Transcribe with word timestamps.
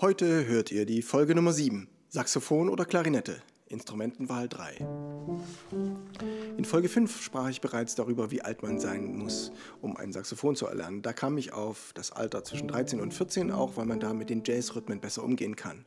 Heute 0.00 0.46
hört 0.46 0.70
ihr 0.70 0.86
die 0.86 1.02
Folge 1.02 1.34
Nummer 1.34 1.52
7, 1.52 1.88
Saxophon 2.08 2.68
oder 2.68 2.84
Klarinette, 2.84 3.42
Instrumentenwahl 3.66 4.48
3. 4.48 4.86
In 6.56 6.64
Folge 6.64 6.88
5 6.88 7.20
sprach 7.20 7.48
ich 7.48 7.60
bereits 7.60 7.96
darüber, 7.96 8.30
wie 8.30 8.40
alt 8.40 8.62
man 8.62 8.78
sein 8.78 9.16
muss, 9.16 9.50
um 9.82 9.96
ein 9.96 10.12
Saxophon 10.12 10.54
zu 10.54 10.68
erlernen. 10.68 11.02
Da 11.02 11.12
kam 11.12 11.36
ich 11.36 11.52
auf 11.52 11.90
das 11.94 12.12
Alter 12.12 12.44
zwischen 12.44 12.68
13 12.68 13.00
und 13.00 13.12
14, 13.12 13.50
auch 13.50 13.76
weil 13.76 13.86
man 13.86 13.98
da 13.98 14.14
mit 14.14 14.30
den 14.30 14.44
Jazzrhythmen 14.46 15.00
besser 15.00 15.24
umgehen 15.24 15.56
kann. 15.56 15.84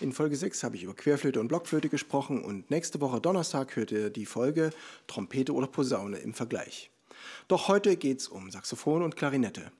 In 0.00 0.12
Folge 0.12 0.36
6 0.36 0.62
habe 0.62 0.76
ich 0.76 0.82
über 0.82 0.94
Querflöte 0.94 1.40
und 1.40 1.48
Blockflöte 1.48 1.88
gesprochen 1.88 2.44
und 2.44 2.70
nächste 2.70 3.00
Woche 3.00 3.22
Donnerstag 3.22 3.74
hört 3.74 3.90
ihr 3.90 4.10
die 4.10 4.26
Folge 4.26 4.68
Trompete 5.06 5.54
oder 5.54 5.66
Posaune 5.66 6.18
im 6.18 6.34
Vergleich. 6.34 6.90
Doch 7.48 7.68
heute 7.68 7.96
geht 7.96 8.20
es 8.20 8.28
um 8.28 8.50
Saxophon 8.50 9.02
und 9.02 9.16
Klarinette. 9.16 9.72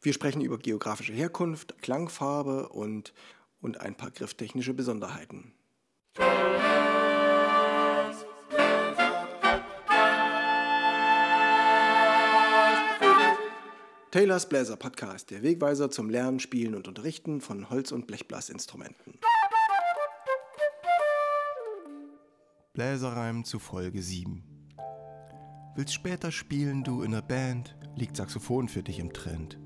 Wir 0.00 0.12
sprechen 0.12 0.40
über 0.42 0.58
geografische 0.58 1.12
Herkunft, 1.12 1.82
Klangfarbe 1.82 2.68
und, 2.68 3.12
und 3.60 3.80
ein 3.80 3.96
paar 3.96 4.12
grifftechnische 4.12 4.72
Besonderheiten. 4.74 5.52
Taylors 14.10 14.48
Bläser 14.48 14.76
Podcast, 14.76 15.30
der 15.30 15.42
Wegweiser 15.42 15.90
zum 15.90 16.08
Lernen, 16.08 16.40
Spielen 16.40 16.74
und 16.74 16.88
Unterrichten 16.88 17.40
von 17.40 17.68
Holz- 17.68 17.92
und 17.92 18.06
Blechblasinstrumenten. 18.06 19.18
Bläserreim 22.72 23.44
zu 23.44 23.58
Folge 23.58 24.00
7. 24.00 24.44
Willst 25.74 25.92
später 25.92 26.32
spielen 26.32 26.84
du 26.84 27.02
in 27.02 27.10
der 27.10 27.22
Band, 27.22 27.76
liegt 27.96 28.16
Saxophon 28.16 28.68
für 28.68 28.82
dich 28.82 28.98
im 28.98 29.12
Trend. 29.12 29.58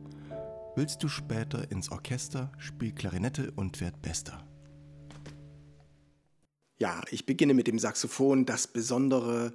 Willst 0.75 1.03
du 1.03 1.09
später 1.09 1.71
ins 1.71 1.91
Orchester, 1.91 2.51
spiel 2.57 2.93
Klarinette 2.93 3.53
und 3.57 3.83
werd 3.83 4.01
Bester. 4.01 4.43
Ja, 6.79 7.03
ich 7.11 7.27
beginne 7.27 7.53
mit 7.53 7.67
dem 7.67 7.79
Saxophon, 7.79 8.47
das 8.47 8.67
besondere, 8.69 9.53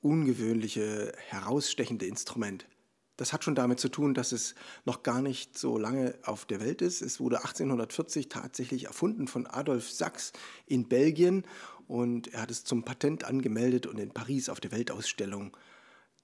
ungewöhnliche, 0.00 1.12
herausstechende 1.28 2.06
Instrument. 2.06 2.68
Das 3.16 3.32
hat 3.32 3.42
schon 3.42 3.56
damit 3.56 3.80
zu 3.80 3.88
tun, 3.88 4.14
dass 4.14 4.30
es 4.30 4.54
noch 4.84 5.02
gar 5.02 5.22
nicht 5.22 5.58
so 5.58 5.76
lange 5.76 6.14
auf 6.22 6.44
der 6.44 6.60
Welt 6.60 6.82
ist. 6.82 7.02
Es 7.02 7.18
wurde 7.18 7.38
1840 7.38 8.28
tatsächlich 8.28 8.84
erfunden 8.84 9.26
von 9.26 9.48
Adolf 9.48 9.90
Sachs 9.90 10.32
in 10.66 10.86
Belgien 10.88 11.44
und 11.88 12.32
er 12.32 12.42
hat 12.42 12.52
es 12.52 12.62
zum 12.62 12.84
Patent 12.84 13.24
angemeldet 13.24 13.88
und 13.88 13.98
in 13.98 14.12
Paris 14.12 14.48
auf 14.48 14.60
der 14.60 14.70
Weltausstellung 14.70 15.56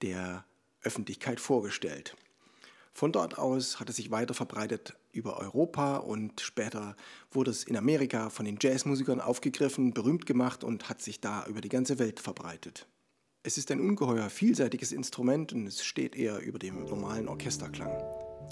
der 0.01 0.45
Öffentlichkeit 0.83 1.41
vorgestellt. 1.41 2.15
Von 2.93 3.11
dort 3.11 3.37
aus 3.37 3.79
hat 3.79 3.89
es 3.89 3.95
sich 3.95 4.11
weiter 4.11 4.33
verbreitet 4.33 4.95
über 5.13 5.37
Europa 5.37 5.97
und 5.97 6.41
später 6.41 6.95
wurde 7.31 7.51
es 7.51 7.63
in 7.63 7.77
Amerika 7.77 8.29
von 8.29 8.45
den 8.45 8.57
Jazzmusikern 8.59 9.21
aufgegriffen, 9.21 9.93
berühmt 9.93 10.25
gemacht 10.25 10.63
und 10.63 10.89
hat 10.89 11.01
sich 11.01 11.21
da 11.21 11.45
über 11.45 11.61
die 11.61 11.69
ganze 11.69 11.99
Welt 11.99 12.19
verbreitet. 12.19 12.87
Es 13.43 13.57
ist 13.57 13.71
ein 13.71 13.79
ungeheuer 13.79 14.29
vielseitiges 14.29 14.91
Instrument 14.91 15.51
und 15.53 15.65
es 15.65 15.83
steht 15.83 16.15
eher 16.15 16.39
über 16.39 16.59
dem 16.59 16.83
normalen 16.83 17.27
Orchesterklang. 17.27 17.91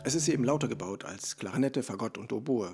Es 0.03 0.15
ist 0.15 0.27
eben 0.29 0.43
lauter 0.43 0.67
gebaut 0.67 1.05
als 1.05 1.37
Klarinette, 1.37 1.83
Fagott 1.83 2.17
und 2.17 2.33
Oboe. 2.33 2.73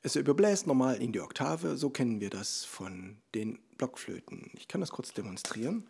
Es 0.00 0.14
überbläst 0.14 0.66
normal 0.66 1.02
in 1.02 1.12
die 1.12 1.20
Oktave, 1.20 1.76
so 1.76 1.90
kennen 1.90 2.20
wir 2.20 2.30
das 2.30 2.64
von 2.64 3.18
den 3.34 3.58
Blockflöten. 3.76 4.50
Ich 4.54 4.68
kann 4.68 4.80
das 4.80 4.90
kurz 4.90 5.12
demonstrieren. 5.12 5.86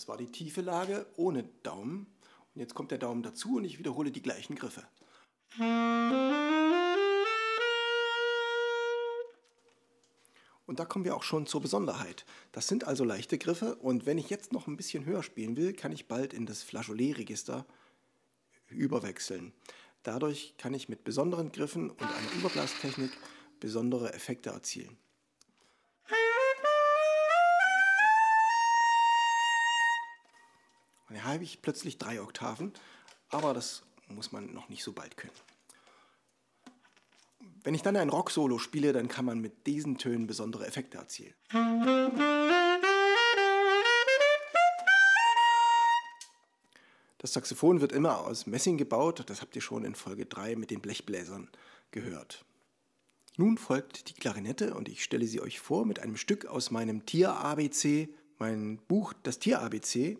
Das 0.00 0.08
war 0.08 0.16
die 0.16 0.32
tiefe 0.32 0.62
Lage 0.62 1.04
ohne 1.16 1.44
Daumen. 1.62 2.06
Und 2.54 2.60
jetzt 2.62 2.74
kommt 2.74 2.90
der 2.90 2.96
Daumen 2.96 3.22
dazu 3.22 3.56
und 3.56 3.64
ich 3.64 3.78
wiederhole 3.78 4.10
die 4.10 4.22
gleichen 4.22 4.56
Griffe. 4.56 4.82
Und 10.64 10.80
da 10.80 10.86
kommen 10.86 11.04
wir 11.04 11.14
auch 11.14 11.22
schon 11.22 11.46
zur 11.46 11.60
Besonderheit. 11.60 12.24
Das 12.52 12.66
sind 12.66 12.84
also 12.84 13.04
leichte 13.04 13.36
Griffe 13.36 13.74
und 13.74 14.06
wenn 14.06 14.16
ich 14.16 14.30
jetzt 14.30 14.54
noch 14.54 14.68
ein 14.68 14.78
bisschen 14.78 15.04
höher 15.04 15.22
spielen 15.22 15.58
will, 15.58 15.74
kann 15.74 15.92
ich 15.92 16.08
bald 16.08 16.32
in 16.32 16.46
das 16.46 16.62
Flageolet-Register 16.62 17.66
überwechseln. 18.68 19.52
Dadurch 20.02 20.54
kann 20.56 20.72
ich 20.72 20.88
mit 20.88 21.04
besonderen 21.04 21.52
Griffen 21.52 21.90
und 21.90 22.00
einer 22.00 22.32
Überblastechnik 22.38 23.10
besondere 23.60 24.14
Effekte 24.14 24.48
erzielen. 24.48 24.96
Und 31.10 31.16
dann 31.16 31.24
habe 31.24 31.42
ich 31.42 31.60
plötzlich 31.60 31.98
drei 31.98 32.22
Oktaven, 32.22 32.72
aber 33.30 33.52
das 33.52 33.82
muss 34.06 34.30
man 34.30 34.54
noch 34.54 34.68
nicht 34.68 34.84
so 34.84 34.92
bald 34.92 35.16
können. 35.16 35.34
Wenn 37.64 37.74
ich 37.74 37.82
dann 37.82 37.96
ein 37.96 38.08
Rock-Solo 38.08 38.58
spiele, 38.58 38.92
dann 38.92 39.08
kann 39.08 39.24
man 39.24 39.40
mit 39.40 39.66
diesen 39.66 39.98
Tönen 39.98 40.28
besondere 40.28 40.66
Effekte 40.66 40.98
erzielen. 40.98 41.34
Das 47.18 47.32
Saxophon 47.32 47.80
wird 47.80 47.90
immer 47.90 48.20
aus 48.20 48.46
Messing 48.46 48.78
gebaut, 48.78 49.24
das 49.26 49.42
habt 49.42 49.56
ihr 49.56 49.62
schon 49.62 49.84
in 49.84 49.96
Folge 49.96 50.26
3 50.26 50.54
mit 50.54 50.70
den 50.70 50.80
Blechbläsern 50.80 51.50
gehört. 51.90 52.44
Nun 53.36 53.58
folgt 53.58 54.08
die 54.08 54.14
Klarinette 54.14 54.74
und 54.74 54.88
ich 54.88 55.02
stelle 55.02 55.26
sie 55.26 55.40
euch 55.40 55.58
vor 55.58 55.86
mit 55.86 55.98
einem 55.98 56.16
Stück 56.16 56.46
aus 56.46 56.70
meinem 56.70 57.04
Tier-ABC. 57.04 58.10
Mein 58.38 58.78
Buch 58.86 59.12
Das 59.24 59.40
Tier-ABC 59.40 60.16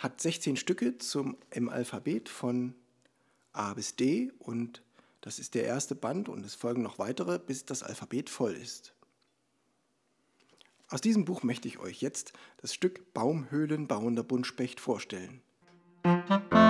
hat 0.00 0.20
16 0.20 0.56
Stücke 0.56 0.96
zum, 0.96 1.36
im 1.50 1.68
Alphabet 1.68 2.30
von 2.30 2.74
A 3.52 3.74
bis 3.74 3.96
D 3.96 4.32
und 4.38 4.82
das 5.20 5.38
ist 5.38 5.54
der 5.54 5.64
erste 5.64 5.94
Band 5.94 6.30
und 6.30 6.44
es 6.46 6.54
folgen 6.54 6.82
noch 6.82 6.98
weitere, 6.98 7.38
bis 7.38 7.66
das 7.66 7.82
Alphabet 7.82 8.30
voll 8.30 8.52
ist. 8.52 8.94
Aus 10.88 11.02
diesem 11.02 11.26
Buch 11.26 11.42
möchte 11.42 11.68
ich 11.68 11.78
euch 11.78 12.00
jetzt 12.00 12.32
das 12.56 12.72
Stück 12.72 13.12
Baumhöhlen 13.12 13.86
bauender 13.86 14.24
Buntspecht 14.24 14.80
vorstellen. 14.80 15.42
Musik 16.02 16.69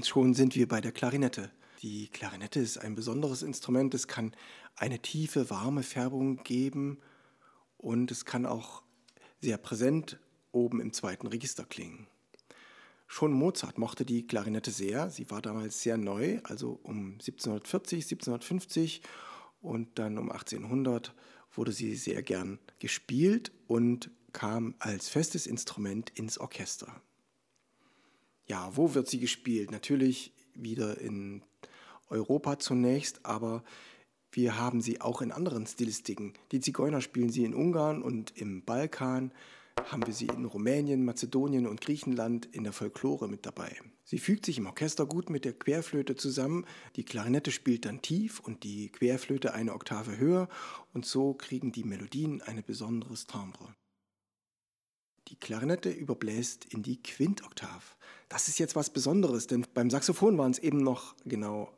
und 0.00 0.06
schon 0.06 0.32
sind 0.32 0.54
wir 0.54 0.66
bei 0.66 0.80
der 0.80 0.92
Klarinette. 0.92 1.50
Die 1.82 2.08
Klarinette 2.08 2.58
ist 2.58 2.78
ein 2.78 2.94
besonderes 2.94 3.42
Instrument. 3.42 3.92
Es 3.92 4.08
kann 4.08 4.34
eine 4.74 5.00
tiefe, 5.00 5.50
warme 5.50 5.82
Färbung 5.82 6.42
geben 6.42 7.02
und 7.76 8.10
es 8.10 8.24
kann 8.24 8.46
auch 8.46 8.82
sehr 9.42 9.58
präsent 9.58 10.18
oben 10.52 10.80
im 10.80 10.94
zweiten 10.94 11.26
Register 11.26 11.66
klingen. 11.66 12.06
Schon 13.08 13.34
Mozart 13.34 13.76
mochte 13.76 14.06
die 14.06 14.26
Klarinette 14.26 14.70
sehr. 14.70 15.10
Sie 15.10 15.30
war 15.30 15.42
damals 15.42 15.82
sehr 15.82 15.98
neu, 15.98 16.40
also 16.44 16.80
um 16.82 17.18
1740, 17.18 18.04
1750 18.04 19.02
und 19.60 19.98
dann 19.98 20.16
um 20.16 20.30
1800 20.30 21.14
wurde 21.52 21.72
sie 21.72 21.94
sehr 21.94 22.22
gern 22.22 22.58
gespielt 22.78 23.52
und 23.66 24.10
kam 24.32 24.76
als 24.78 25.10
festes 25.10 25.46
Instrument 25.46 26.08
ins 26.08 26.38
Orchester. 26.38 27.02
Ja, 28.50 28.72
wo 28.74 28.94
wird 28.94 29.06
sie 29.06 29.20
gespielt? 29.20 29.70
Natürlich 29.70 30.32
wieder 30.54 31.00
in 31.00 31.42
Europa 32.08 32.58
zunächst, 32.58 33.24
aber 33.24 33.62
wir 34.32 34.58
haben 34.58 34.80
sie 34.80 35.00
auch 35.00 35.22
in 35.22 35.30
anderen 35.30 35.68
Stilistiken. 35.68 36.32
Die 36.50 36.58
Zigeuner 36.58 37.00
spielen 37.00 37.30
sie 37.30 37.44
in 37.44 37.54
Ungarn 37.54 38.02
und 38.02 38.36
im 38.36 38.64
Balkan 38.64 39.30
haben 39.88 40.04
wir 40.04 40.12
sie 40.12 40.26
in 40.26 40.46
Rumänien, 40.46 41.04
Mazedonien 41.04 41.68
und 41.68 41.80
Griechenland 41.80 42.44
in 42.46 42.64
der 42.64 42.72
Folklore 42.72 43.28
mit 43.28 43.46
dabei. 43.46 43.76
Sie 44.02 44.18
fügt 44.18 44.44
sich 44.46 44.58
im 44.58 44.66
Orchester 44.66 45.06
gut 45.06 45.30
mit 45.30 45.44
der 45.44 45.52
Querflöte 45.52 46.16
zusammen. 46.16 46.66
Die 46.96 47.04
Klarinette 47.04 47.52
spielt 47.52 47.84
dann 47.84 48.02
tief 48.02 48.40
und 48.40 48.64
die 48.64 48.90
Querflöte 48.90 49.54
eine 49.54 49.74
Oktave 49.74 50.18
höher 50.18 50.48
und 50.92 51.06
so 51.06 51.34
kriegen 51.34 51.70
die 51.70 51.84
Melodien 51.84 52.42
ein 52.42 52.64
besonderes 52.66 53.28
Timbre. 53.28 53.76
Die 55.30 55.36
Klarinette 55.36 55.90
überbläst 55.90 56.64
in 56.66 56.82
die 56.82 57.00
Quintoktav. 57.00 57.96
Das 58.28 58.48
ist 58.48 58.58
jetzt 58.58 58.74
was 58.74 58.90
Besonderes, 58.90 59.46
denn 59.46 59.64
beim 59.74 59.88
Saxophon 59.88 60.36
waren 60.36 60.50
es 60.50 60.58
eben 60.58 60.78
noch 60.78 61.14
genau, 61.24 61.72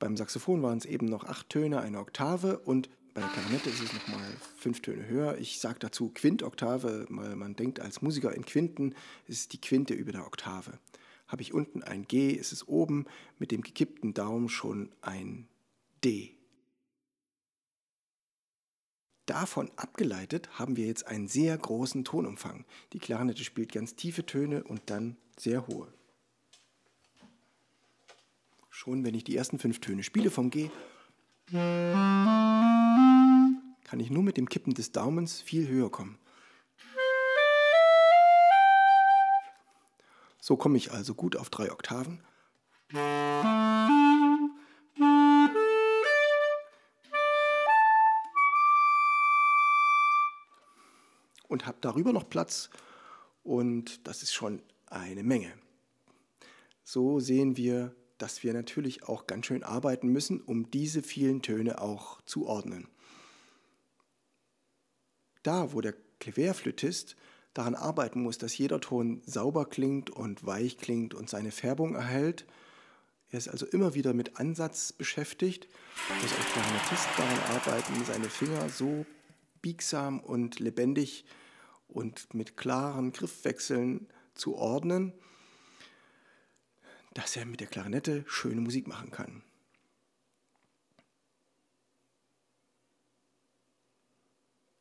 beim 0.00 0.16
Saxophon 0.16 0.62
waren 0.62 0.78
es 0.78 0.84
eben 0.84 1.06
noch 1.06 1.24
acht 1.24 1.48
Töne, 1.48 1.80
eine 1.80 2.00
Oktave 2.00 2.58
und 2.58 2.90
bei 3.14 3.20
der 3.20 3.30
Klarinette 3.30 3.70
ist 3.70 3.82
es 3.82 3.92
nochmal 3.92 4.26
fünf 4.56 4.80
Töne 4.82 5.06
höher. 5.06 5.38
Ich 5.38 5.60
sage 5.60 5.78
dazu 5.78 6.10
Quintoktave, 6.12 7.06
weil 7.08 7.36
man 7.36 7.54
denkt 7.54 7.78
als 7.78 8.02
Musiker 8.02 8.34
in 8.34 8.44
Quinten 8.44 8.96
ist 9.28 9.52
die 9.52 9.60
Quinte 9.60 9.94
über 9.94 10.10
der 10.10 10.26
Oktave. 10.26 10.78
Habe 11.28 11.42
ich 11.42 11.54
unten 11.54 11.84
ein 11.84 12.08
G, 12.08 12.30
ist 12.32 12.52
es 12.52 12.66
oben 12.66 13.06
mit 13.38 13.52
dem 13.52 13.60
gekippten 13.60 14.12
Daumen 14.12 14.48
schon 14.48 14.90
ein 15.02 15.46
D. 16.04 16.34
Davon 19.32 19.70
abgeleitet 19.76 20.58
haben 20.58 20.76
wir 20.76 20.84
jetzt 20.84 21.06
einen 21.06 21.26
sehr 21.26 21.56
großen 21.56 22.04
Tonumfang. 22.04 22.66
Die 22.92 22.98
Klarinette 22.98 23.42
spielt 23.44 23.72
ganz 23.72 23.94
tiefe 23.94 24.26
Töne 24.26 24.62
und 24.62 24.82
dann 24.90 25.16
sehr 25.38 25.66
hohe. 25.68 25.88
Schon 28.68 29.06
wenn 29.06 29.14
ich 29.14 29.24
die 29.24 29.34
ersten 29.34 29.58
fünf 29.58 29.80
Töne 29.80 30.02
spiele 30.02 30.30
vom 30.30 30.50
G, 30.50 30.70
kann 31.50 31.60
ich 33.96 34.10
nur 34.10 34.22
mit 34.22 34.36
dem 34.36 34.50
Kippen 34.50 34.74
des 34.74 34.92
Daumens 34.92 35.40
viel 35.40 35.66
höher 35.66 35.90
kommen. 35.90 36.18
So 40.40 40.58
komme 40.58 40.76
ich 40.76 40.92
also 40.92 41.14
gut 41.14 41.36
auf 41.36 41.48
drei 41.48 41.72
Oktaven. 41.72 42.20
Und 51.52 51.66
habe 51.66 51.76
darüber 51.82 52.14
noch 52.14 52.30
Platz 52.30 52.70
und 53.42 54.06
das 54.08 54.22
ist 54.22 54.32
schon 54.32 54.62
eine 54.86 55.22
Menge. 55.22 55.52
So 56.82 57.20
sehen 57.20 57.58
wir, 57.58 57.94
dass 58.16 58.42
wir 58.42 58.54
natürlich 58.54 59.06
auch 59.06 59.26
ganz 59.26 59.44
schön 59.44 59.62
arbeiten 59.62 60.08
müssen, 60.08 60.40
um 60.40 60.70
diese 60.70 61.02
vielen 61.02 61.42
Töne 61.42 61.82
auch 61.82 62.22
zu 62.22 62.46
ordnen. 62.46 62.88
Da, 65.42 65.74
wo 65.74 65.82
der 65.82 65.92
Klavierflötist 66.20 67.16
daran 67.52 67.74
arbeiten 67.74 68.22
muss, 68.22 68.38
dass 68.38 68.56
jeder 68.56 68.80
Ton 68.80 69.20
sauber 69.26 69.66
klingt 69.66 70.08
und 70.08 70.46
weich 70.46 70.78
klingt 70.78 71.12
und 71.12 71.28
seine 71.28 71.50
Färbung 71.50 71.94
erhält, 71.94 72.46
er 73.28 73.36
ist 73.36 73.48
also 73.48 73.66
immer 73.66 73.92
wieder 73.92 74.14
mit 74.14 74.38
Ansatz 74.38 74.94
beschäftigt, 74.94 75.68
muss 76.08 76.32
ein 76.32 76.46
Klarinettist 76.54 77.08
daran 77.18 77.56
arbeiten, 77.56 78.04
seine 78.06 78.30
Finger 78.30 78.70
so 78.70 79.04
biegsam 79.60 80.18
und 80.18 80.58
lebendig 80.58 81.26
und 81.92 82.32
mit 82.34 82.56
klaren 82.56 83.12
Griffwechseln 83.12 84.08
zu 84.34 84.56
ordnen, 84.56 85.12
dass 87.14 87.36
er 87.36 87.44
mit 87.46 87.60
der 87.60 87.66
Klarinette 87.66 88.24
schöne 88.26 88.60
Musik 88.60 88.86
machen 88.86 89.10
kann. 89.10 89.42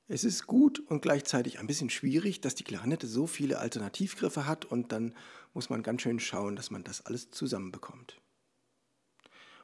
Es 0.08 0.26
ist 0.26 0.46
gut 0.46 0.80
und 0.80 1.02
gleichzeitig 1.02 1.60
ein 1.60 1.68
bisschen 1.68 1.90
schwierig, 1.90 2.42
dass 2.42 2.54
die 2.54 2.66
Klarinette 2.66 3.08
so 3.08 3.28
viele 3.28 3.60
Alternativgriffe 3.60 4.46
hat 4.46 4.66
und 4.66 4.92
dann 4.92 5.16
muss 5.54 5.70
man 5.70 5.84
ganz 5.84 6.02
schön 6.02 6.20
schauen, 6.20 6.58
dass 6.58 6.70
man 6.70 6.84
das 6.84 7.06
alles 7.06 7.32
zusammenbekommt. 7.32 8.20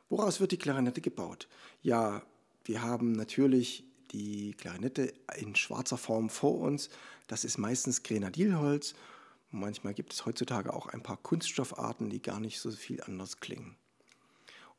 Woraus 0.07 0.39
wird 0.39 0.53
die 0.53 0.57
Klarinette 0.57 1.01
gebaut? 1.01 1.49
Ja, 1.81 2.23
wir 2.63 2.81
haben 2.81 3.11
natürlich 3.11 3.83
die 4.11 4.53
Klarinette 4.53 5.13
in 5.35 5.55
schwarzer 5.55 5.97
Form 5.97 6.29
vor 6.29 6.59
uns. 6.59 6.89
Das 7.27 7.43
ist 7.43 7.57
meistens 7.57 8.03
Grenadilholz 8.03 8.95
Manchmal 9.51 9.93
gibt 9.93 10.13
es 10.13 10.25
heutzutage 10.25 10.73
auch 10.73 10.87
ein 10.87 11.01
paar 11.01 11.17
Kunststoffarten, 11.17 12.09
die 12.09 12.21
gar 12.21 12.39
nicht 12.39 12.59
so 12.59 12.69
viel 12.71 13.01
anders 13.01 13.39
klingen. 13.39 13.75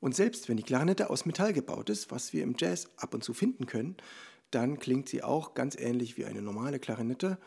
Und 0.00 0.14
selbst 0.14 0.48
wenn 0.48 0.56
die 0.56 0.62
Klarinette 0.62 1.10
aus 1.10 1.26
Metall 1.26 1.52
gebaut 1.52 1.90
ist, 1.90 2.10
was 2.10 2.32
wir 2.32 2.42
im 2.42 2.54
Jazz 2.56 2.88
ab 2.96 3.14
und 3.14 3.24
zu 3.24 3.32
finden 3.32 3.66
können, 3.66 3.96
dann 4.50 4.78
klingt 4.78 5.08
sie 5.08 5.22
auch 5.22 5.54
ganz 5.54 5.74
ähnlich 5.76 6.16
wie 6.16 6.26
eine 6.26 6.42
normale 6.42 6.78
Klarinette, 6.78 7.38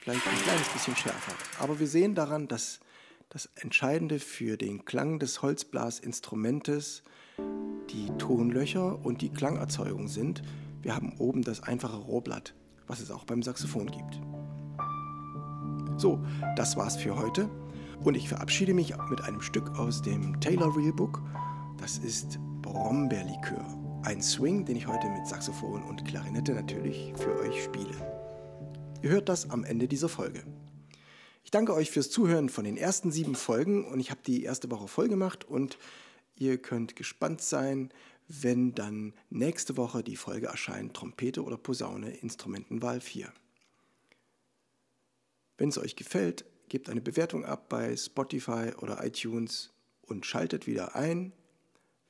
vielleicht 0.00 0.26
ein 0.26 0.42
kleines 0.42 0.68
bisschen 0.68 0.96
schärfer. 0.96 1.34
Aber 1.58 1.80
wir 1.80 1.88
sehen 1.88 2.14
daran, 2.14 2.48
dass 2.48 2.80
das 3.28 3.50
Entscheidende 3.56 4.20
für 4.20 4.56
den 4.56 4.84
Klang 4.84 5.18
des 5.18 5.42
Holzblasinstrumentes 5.42 7.02
die 7.90 8.10
Tonlöcher 8.18 9.04
und 9.04 9.20
die 9.20 9.30
Klangerzeugung 9.30 10.08
sind. 10.08 10.42
Wir 10.82 10.94
haben 10.94 11.12
oben 11.18 11.42
das 11.42 11.62
einfache 11.62 11.96
Rohrblatt, 11.96 12.54
was 12.86 13.00
es 13.00 13.10
auch 13.10 13.24
beim 13.24 13.42
Saxophon 13.42 13.90
gibt. 13.90 14.20
So, 15.96 16.20
das 16.56 16.76
war's 16.76 16.96
für 16.96 17.16
heute 17.16 17.50
und 18.04 18.16
ich 18.16 18.28
verabschiede 18.28 18.74
mich 18.74 18.94
mit 19.10 19.20
einem 19.22 19.40
Stück 19.40 19.76
aus 19.78 20.02
dem 20.02 20.40
Taylor 20.40 20.76
Real 20.76 20.92
Book. 20.92 21.20
Das 21.78 21.98
ist 21.98 22.38
Brombeerlikör. 22.62 23.64
Ein 24.04 24.22
Swing, 24.22 24.64
den 24.64 24.76
ich 24.76 24.86
heute 24.86 25.08
mit 25.08 25.26
Saxophon 25.26 25.82
und 25.82 26.04
Klarinette 26.04 26.54
natürlich 26.54 27.12
für 27.16 27.36
euch 27.40 27.64
spiele. 27.64 27.94
Ihr 29.02 29.10
hört 29.10 29.28
das 29.28 29.50
am 29.50 29.64
Ende 29.64 29.88
dieser 29.88 30.08
Folge. 30.08 30.44
Ich 31.42 31.50
danke 31.50 31.74
euch 31.74 31.90
fürs 31.90 32.10
Zuhören 32.10 32.48
von 32.48 32.64
den 32.64 32.76
ersten 32.76 33.10
sieben 33.10 33.34
Folgen 33.34 33.84
und 33.84 33.98
ich 33.98 34.10
habe 34.10 34.20
die 34.24 34.44
erste 34.44 34.70
Woche 34.70 34.86
voll 34.86 35.08
gemacht 35.08 35.44
und 35.44 35.78
ihr 36.36 36.58
könnt 36.58 36.94
gespannt 36.94 37.40
sein, 37.40 37.90
wenn 38.28 38.74
dann 38.74 39.14
nächste 39.30 39.76
Woche 39.76 40.02
die 40.02 40.16
Folge 40.16 40.46
erscheint, 40.46 40.94
Trompete 40.94 41.42
oder 41.42 41.56
Posaune, 41.56 42.10
Instrumentenwahl 42.10 43.00
4. 43.00 43.32
Wenn 45.56 45.70
es 45.70 45.78
euch 45.78 45.96
gefällt, 45.96 46.44
gebt 46.68 46.90
eine 46.90 47.00
Bewertung 47.00 47.44
ab 47.44 47.68
bei 47.68 47.96
Spotify 47.96 48.72
oder 48.80 49.04
iTunes 49.04 49.72
und 50.02 50.26
schaltet 50.26 50.66
wieder 50.66 50.94
ein, 50.94 51.32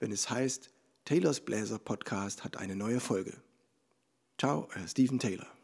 wenn 0.01 0.13
es 0.13 0.29
heißt, 0.29 0.71
Taylors 1.05 1.41
Bläser 1.41 1.79
Podcast 1.79 2.45
hat 2.45 2.57
eine 2.57 2.77
neue 2.77 3.01
Folge. 3.01 3.35
Ciao, 4.39 4.69
euer 4.77 4.87
Steven 4.87 5.19
Taylor. 5.19 5.58